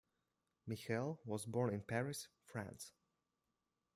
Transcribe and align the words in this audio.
Michel 0.65 1.19
was 1.25 1.45
born 1.45 1.71
in 1.71 1.81
Paris, 1.83 2.27
France. 2.47 2.93